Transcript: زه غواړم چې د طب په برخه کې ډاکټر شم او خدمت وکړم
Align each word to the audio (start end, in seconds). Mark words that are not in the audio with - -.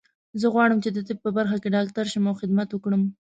زه 0.41 0.47
غواړم 0.53 0.79
چې 0.83 0.89
د 0.91 0.97
طب 1.07 1.17
په 1.25 1.29
برخه 1.37 1.57
کې 1.61 1.73
ډاکټر 1.75 2.05
شم 2.11 2.25
او 2.29 2.35
خدمت 2.41 2.69
وکړم 2.71 3.01